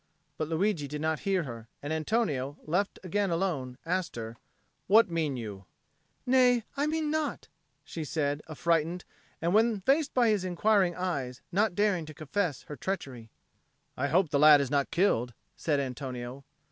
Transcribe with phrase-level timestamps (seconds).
[0.35, 4.35] But Luigi did not hear her, and Antonio, left again alone, asked her,
[4.87, 5.65] "What mean you?"
[6.25, 7.49] "Nay, I mean naught,"
[7.85, 9.03] said she, affrighted,
[9.43, 13.29] and, when faced by his inquiring eyes, not daring to confess her treachery.
[13.95, 16.45] "I hope the lad is not killed," said Antonio.